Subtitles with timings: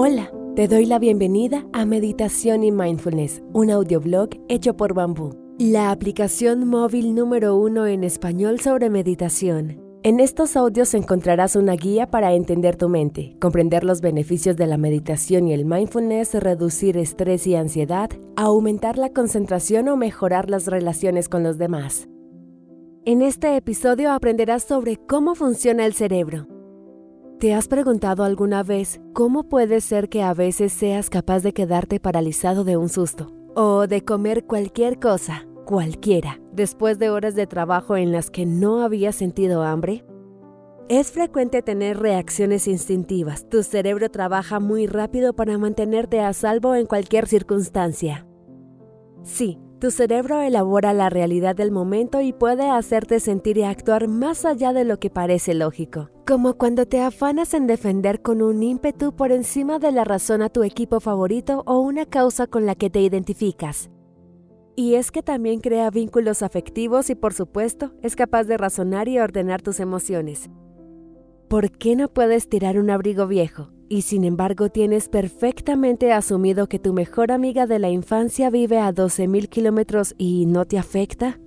[0.00, 5.90] Hola, te doy la bienvenida a Meditación y Mindfulness, un audioblog hecho por Bambú, la
[5.90, 9.82] aplicación móvil número uno en español sobre meditación.
[10.04, 14.76] En estos audios encontrarás una guía para entender tu mente, comprender los beneficios de la
[14.76, 21.28] meditación y el mindfulness, reducir estrés y ansiedad, aumentar la concentración o mejorar las relaciones
[21.28, 22.08] con los demás.
[23.04, 26.46] En este episodio aprenderás sobre cómo funciona el cerebro.
[27.38, 32.00] ¿Te has preguntado alguna vez cómo puede ser que a veces seas capaz de quedarte
[32.00, 33.30] paralizado de un susto?
[33.54, 38.82] O de comer cualquier cosa, cualquiera, después de horas de trabajo en las que no
[38.82, 40.04] habías sentido hambre?
[40.88, 43.48] Es frecuente tener reacciones instintivas.
[43.48, 48.26] Tu cerebro trabaja muy rápido para mantenerte a salvo en cualquier circunstancia.
[49.22, 54.44] Sí, tu cerebro elabora la realidad del momento y puede hacerte sentir y actuar más
[54.44, 59.14] allá de lo que parece lógico, como cuando te afanas en defender con un ímpetu
[59.14, 62.90] por encima de la razón a tu equipo favorito o una causa con la que
[62.90, 63.90] te identificas.
[64.74, 69.18] Y es que también crea vínculos afectivos y por supuesto es capaz de razonar y
[69.18, 70.50] ordenar tus emociones.
[71.48, 73.70] ¿Por qué no puedes tirar un abrigo viejo?
[73.88, 78.92] Y sin embargo tienes perfectamente asumido que tu mejor amiga de la infancia vive a
[78.92, 81.40] 12.000 kilómetros y no te afecta?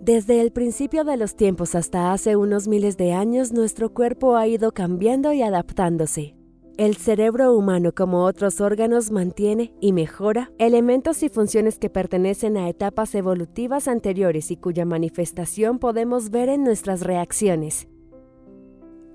[0.00, 4.46] Desde el principio de los tiempos hasta hace unos miles de años, nuestro cuerpo ha
[4.46, 6.36] ido cambiando y adaptándose.
[6.76, 12.68] El cerebro humano, como otros órganos, mantiene y mejora elementos y funciones que pertenecen a
[12.68, 17.88] etapas evolutivas anteriores y cuya manifestación podemos ver en nuestras reacciones.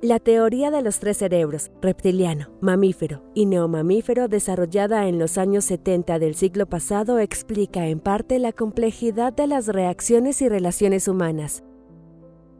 [0.01, 6.17] La teoría de los tres cerebros, reptiliano, mamífero y neomamífero, desarrollada en los años 70
[6.17, 11.63] del siglo pasado, explica en parte la complejidad de las reacciones y relaciones humanas.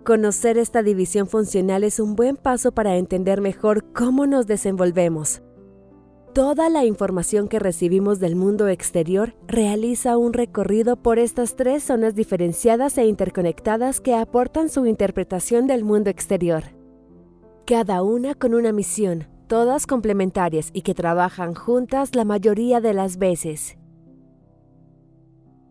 [0.05, 5.41] Conocer esta división funcional es un buen paso para entender mejor cómo nos desenvolvemos.
[6.35, 12.13] Toda la información que recibimos del mundo exterior realiza un recorrido por estas tres zonas
[12.13, 16.79] diferenciadas e interconectadas que aportan su interpretación del mundo exterior
[17.65, 23.17] cada una con una misión, todas complementarias y que trabajan juntas la mayoría de las
[23.17, 23.77] veces.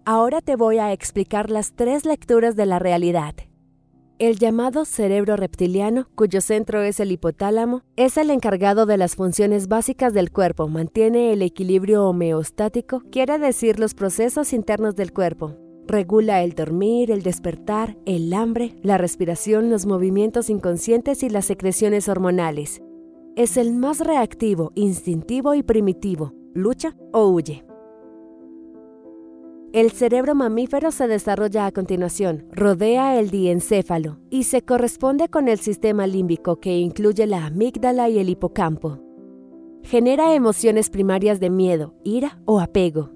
[0.05, 3.35] Ahora te voy a explicar las tres lecturas de la realidad.
[4.19, 9.67] El llamado cerebro reptiliano, cuyo centro es el hipotálamo, es el encargado de las funciones
[9.67, 15.57] básicas del cuerpo, mantiene el equilibrio homeostático, quiere decir los procesos internos del cuerpo,
[15.91, 22.09] Regula el dormir, el despertar, el hambre, la respiración, los movimientos inconscientes y las secreciones
[22.09, 22.81] hormonales.
[23.35, 26.33] Es el más reactivo, instintivo y primitivo.
[26.55, 27.65] Lucha o huye.
[29.73, 35.59] El cerebro mamífero se desarrolla a continuación, rodea el diencéfalo y se corresponde con el
[35.59, 39.01] sistema límbico que incluye la amígdala y el hipocampo.
[39.83, 43.11] Genera emociones primarias de miedo, ira o apego,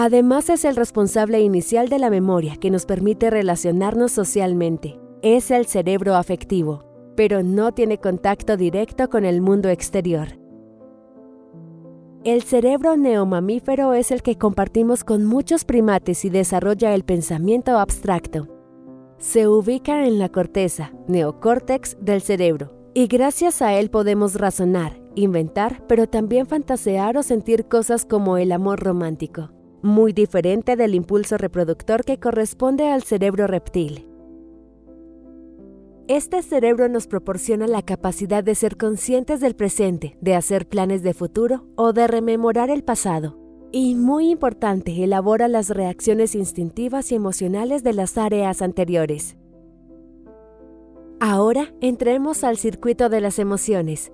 [0.00, 5.00] Además es el responsable inicial de la memoria que nos permite relacionarnos socialmente.
[5.22, 6.84] Es el cerebro afectivo,
[7.16, 10.38] pero no tiene contacto directo con el mundo exterior.
[12.22, 18.46] El cerebro neomamífero es el que compartimos con muchos primates y desarrolla el pensamiento abstracto.
[19.18, 25.84] Se ubica en la corteza, neocórtex del cerebro, y gracias a él podemos razonar, inventar,
[25.88, 32.04] pero también fantasear o sentir cosas como el amor romántico muy diferente del impulso reproductor
[32.04, 34.06] que corresponde al cerebro reptil.
[36.08, 41.12] Este cerebro nos proporciona la capacidad de ser conscientes del presente, de hacer planes de
[41.12, 43.38] futuro o de rememorar el pasado.
[43.72, 49.36] Y muy importante, elabora las reacciones instintivas y emocionales de las áreas anteriores.
[51.20, 54.10] Ahora entremos al circuito de las emociones,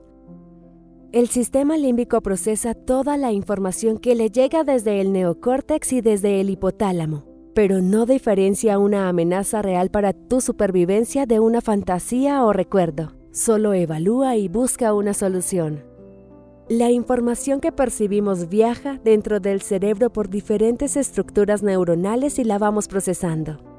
[1.15, 6.41] el sistema límbico procesa toda la información que le llega desde el neocórtex y desde
[6.41, 12.53] el hipotálamo, pero no diferencia una amenaza real para tu supervivencia de una fantasía o
[12.53, 13.13] recuerdo.
[13.31, 15.85] Solo evalúa y busca una solución.
[16.69, 22.89] La información que percibimos viaja dentro del cerebro por diferentes estructuras neuronales y la vamos
[22.89, 23.74] procesando.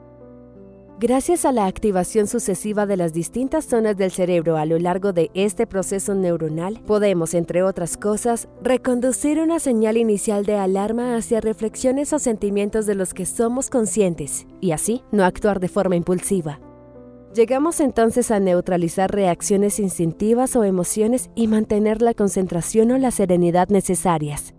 [0.97, 5.29] Gracias a la activación sucesiva de las distintas zonas del cerebro a lo largo de
[5.33, 12.13] este proceso neuronal, podemos, entre otras cosas, reconducir una señal inicial de alarma hacia reflexiones
[12.13, 16.61] o sentimientos de los que somos conscientes, y así no actuar de forma impulsiva.
[17.33, 23.67] Llegamos entonces a neutralizar reacciones instintivas o emociones y mantener la concentración o la serenidad
[23.67, 24.54] necesarias.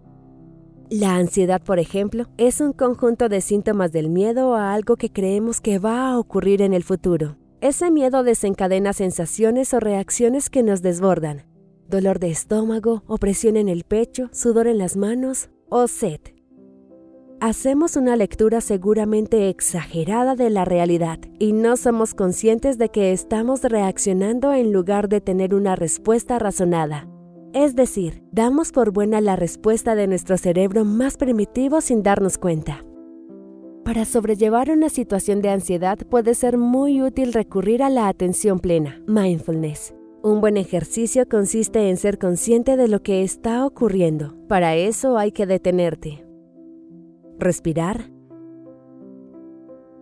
[0.90, 5.60] La ansiedad, por ejemplo, es un conjunto de síntomas del miedo a algo que creemos
[5.60, 7.36] que va a ocurrir en el futuro.
[7.60, 11.42] Ese miedo desencadena sensaciones o reacciones que nos desbordan.
[11.88, 16.20] dolor de estómago, opresión en el pecho, sudor en las manos o sed.
[17.40, 23.62] Hacemos una lectura seguramente exagerada de la realidad y no somos conscientes de que estamos
[23.62, 27.08] reaccionando en lugar de tener una respuesta razonada.
[27.56, 32.84] Es decir, damos por buena la respuesta de nuestro cerebro más primitivo sin darnos cuenta.
[33.82, 39.02] Para sobrellevar una situación de ansiedad puede ser muy útil recurrir a la atención plena,
[39.06, 39.94] mindfulness.
[40.22, 44.34] Un buen ejercicio consiste en ser consciente de lo que está ocurriendo.
[44.48, 46.26] Para eso hay que detenerte,
[47.38, 48.10] respirar,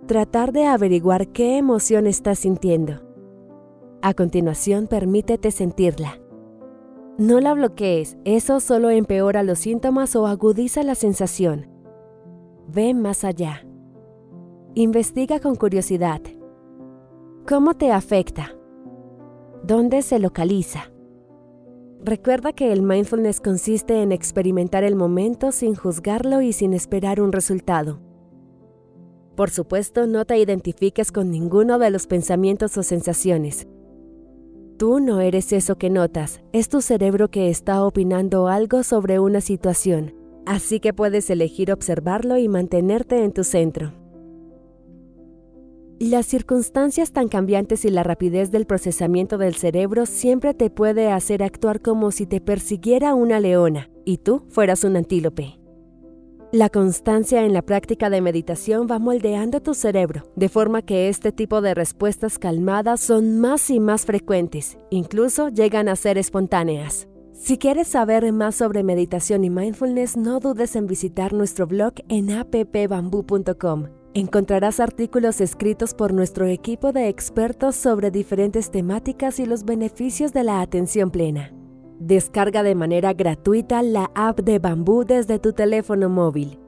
[0.09, 3.01] tratar de averiguar qué emoción estás sintiendo.
[4.03, 6.19] A continuación, permítete sentirla.
[7.17, 11.69] No la bloquees, eso solo empeora los síntomas o agudiza la sensación.
[12.67, 13.65] Ve más allá.
[14.75, 16.21] Investiga con curiosidad.
[17.47, 18.57] ¿Cómo te afecta?
[19.63, 20.91] ¿Dónde se localiza?
[22.03, 27.31] Recuerda que el mindfulness consiste en experimentar el momento sin juzgarlo y sin esperar un
[27.31, 28.01] resultado.
[29.37, 33.69] Por supuesto, no te identifiques con ninguno de los pensamientos o sensaciones.
[34.77, 39.41] Tú no eres eso que notas, es tu cerebro que está opinando algo sobre una
[39.41, 40.15] situación,
[40.47, 43.93] así que puedes elegir observarlo y mantenerte en tu centro.
[46.01, 51.45] Las circunstancias tan cambiantes y la rapidez del procesamiento del cerebro siempre te puede hacer
[51.45, 55.64] actuar como si te persiguiera una leona y tú fueras un antílope.
[56.55, 61.33] La constancia en la práctica de meditación va moldeando tu cerebro, de forma que este
[61.33, 67.09] tipo de respuestas calmadas son más y más frecuentes, incluso llegan a ser espontáneas.
[67.33, 72.31] Si quieres saber más sobre meditación y mindfulness, no dudes en visitar nuestro blog en
[72.31, 80.33] appbamboo.com Encontrarás artículos escritos por nuestro equipo de expertos sobre diferentes temáticas y los beneficios
[80.33, 81.53] de la atención plena.
[81.99, 86.59] Descarga de manera gratuita la app de Bambú desde tu teléfono móvil.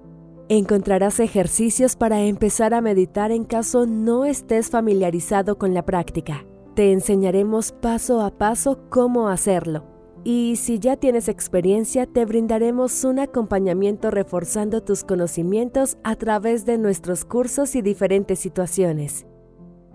[0.49, 6.45] Encontrarás ejercicios para empezar a meditar en caso no estés familiarizado con la práctica.
[6.75, 9.97] Te enseñaremos paso a paso cómo hacerlo
[10.27, 16.79] y si ya tienes experiencia, te brindaremos un acompañamiento reforzando tus conocimientos a través de
[16.79, 19.25] nuestros cursos y diferentes situaciones.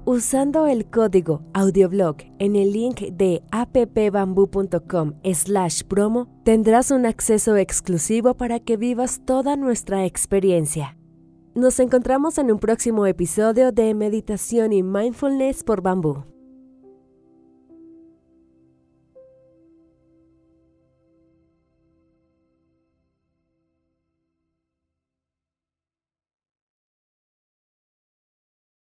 [0.03, 8.33] Usando el código audioblog en el link de appbamboo.com slash promo, tendrás un acceso exclusivo
[8.33, 10.98] para que vivas toda nuestra experiencia.
[11.53, 16.24] Nos encontramos en un próximo episodio de Meditación y Mindfulness por Bambú.